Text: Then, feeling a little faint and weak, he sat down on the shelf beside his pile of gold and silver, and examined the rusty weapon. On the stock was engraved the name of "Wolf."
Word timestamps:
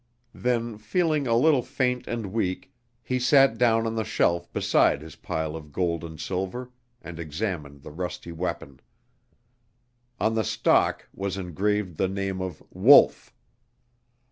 Then, 0.33 0.79
feeling 0.79 1.27
a 1.27 1.35
little 1.35 1.61
faint 1.61 2.07
and 2.07 2.33
weak, 2.33 2.73
he 3.03 3.19
sat 3.19 3.59
down 3.59 3.85
on 3.85 3.93
the 3.93 4.03
shelf 4.03 4.51
beside 4.51 4.99
his 5.03 5.15
pile 5.15 5.55
of 5.55 5.71
gold 5.71 6.03
and 6.03 6.19
silver, 6.19 6.71
and 7.03 7.19
examined 7.19 7.83
the 7.83 7.91
rusty 7.91 8.31
weapon. 8.31 8.79
On 10.19 10.33
the 10.33 10.43
stock 10.43 11.07
was 11.13 11.37
engraved 11.37 11.97
the 11.97 12.07
name 12.07 12.41
of 12.41 12.63
"Wolf." 12.71 13.31